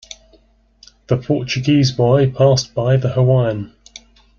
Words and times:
The 1.05 1.17
Portuguese 1.17 1.91
boy 1.91 2.31
passed 2.31 2.73
the 2.73 3.11
Hawaiian. 3.13 3.75